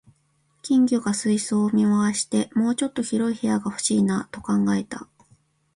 [0.63, 5.07] 金魚が水槽を見回して、「もうちょっと広い部屋が欲しいな」と考えた